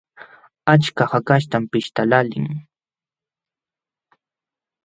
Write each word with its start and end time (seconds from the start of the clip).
Achka 0.73 1.03
hakaśhtam 1.11 1.63
pishtaqlaalin. 1.71 2.47